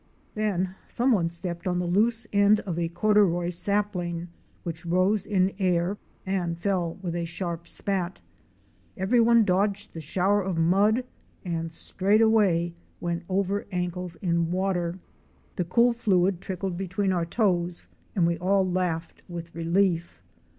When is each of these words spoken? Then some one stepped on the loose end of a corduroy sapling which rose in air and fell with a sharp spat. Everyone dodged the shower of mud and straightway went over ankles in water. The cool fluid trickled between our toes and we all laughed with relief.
Then 0.33 0.73
some 0.87 1.11
one 1.11 1.29
stepped 1.29 1.67
on 1.67 1.77
the 1.77 1.85
loose 1.85 2.25
end 2.33 2.59
of 2.61 2.79
a 2.79 2.89
corduroy 2.89 3.51
sapling 3.51 4.29
which 4.63 4.83
rose 4.83 5.27
in 5.27 5.53
air 5.59 5.95
and 6.25 6.57
fell 6.57 6.95
with 7.03 7.15
a 7.15 7.25
sharp 7.25 7.67
spat. 7.67 8.19
Everyone 8.97 9.45
dodged 9.45 9.93
the 9.93 10.01
shower 10.01 10.41
of 10.41 10.57
mud 10.57 11.03
and 11.45 11.71
straightway 11.71 12.73
went 12.99 13.25
over 13.29 13.67
ankles 13.71 14.15
in 14.23 14.49
water. 14.49 14.97
The 15.55 15.65
cool 15.65 15.93
fluid 15.93 16.41
trickled 16.41 16.77
between 16.77 17.13
our 17.13 17.23
toes 17.27 17.87
and 18.15 18.25
we 18.25 18.39
all 18.39 18.67
laughed 18.67 19.21
with 19.29 19.53
relief. 19.53 20.23